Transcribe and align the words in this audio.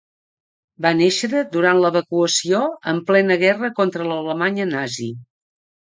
Va 0.85 0.91
néixer 1.01 1.29
durant 1.57 1.83
l'evacuació 1.85 2.63
en 2.95 3.05
plena 3.13 3.39
guerra 3.47 3.73
contra 3.83 4.11
l'Alemanya 4.13 4.71
nazi. 4.77 5.17